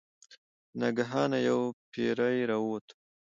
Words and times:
ناګهانه 0.79 1.39
یو 1.49 1.59
پیری 1.91 2.37
راووت. 2.49 2.87